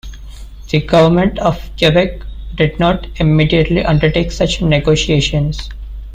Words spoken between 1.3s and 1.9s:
of